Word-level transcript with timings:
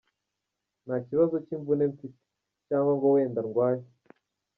Nta 0.85 0.95
kibazo 1.07 1.35
cy’imvune 1.45 1.83
mfite 1.93 2.19
cyangwa 2.67 2.91
ngo 2.95 3.05
wenda 3.15 3.33
ndarwaye. 3.41 3.83